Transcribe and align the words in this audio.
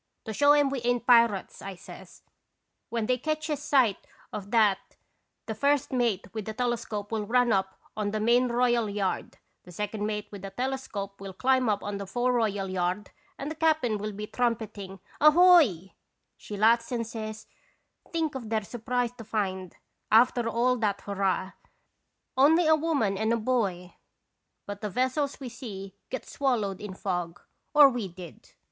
"'To 0.25 0.33
show 0.33 0.51
'em 0.53 0.71
we 0.71 0.81
ain't 0.81 1.05
pirates,' 1.05 1.61
I 1.61 1.75
says. 1.75 2.23
'When 2.89 3.05
they 3.05 3.19
ketches 3.19 3.61
sight 3.61 4.07
of 4.33 4.49
that 4.49 4.95
the 5.45 5.53
first 5.53 5.91
mate 5.91 6.25
with 6.33 6.49
a 6.49 6.53
telescope 6.53 7.11
will 7.11 7.27
run 7.27 7.51
up 7.53 7.79
on 7.95 8.09
the 8.09 8.19
main 8.19 8.47
royal 8.47 8.89
yard, 8.89 9.37
the 9.61 9.71
second 9.71 10.07
mate 10.07 10.27
with 10.31 10.43
a 10.43 10.49
tel 10.49 10.73
escope 10.73 11.21
will 11.21 11.33
climb 11.33 11.69
up 11.69 11.83
on 11.83 11.99
the 11.99 12.07
fore 12.07 12.33
royal 12.33 12.67
yard, 12.67 13.11
and 13.37 13.51
the 13.51 13.55
cap'n 13.55 13.99
will 13.99 14.11
be 14.11 14.25
trumpeting: 14.25 14.99
'Ahoy!'"" 15.19 15.93
She 16.35 16.57
laughs 16.57 16.91
and 16.91 17.05
says:' 17.05 17.45
Think 18.11 18.33
of 18.33 18.49
their 18.49 18.63
sur 18.63 18.79
prise 18.79 19.11
to 19.19 19.23
find, 19.23 19.75
after 20.11 20.49
all 20.49 20.77
that 20.77 21.01
hurrah, 21.01 21.51
only 22.35 22.65
a 22.65 22.75
woman 22.75 23.19
and 23.19 23.31
a 23.31 23.37
boy."" 23.37 23.93
But 24.65 24.81
the 24.81 24.89
vessels 24.89 25.39
we 25.39 25.49
see 25.49 25.93
gets 26.09 26.31
swallowed 26.31 26.81
in 26.81 26.95
fog 26.95 27.39
or 27.75 27.87
we 27.89 28.07
did. 28.07 28.53